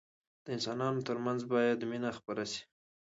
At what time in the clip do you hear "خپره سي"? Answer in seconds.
2.17-2.61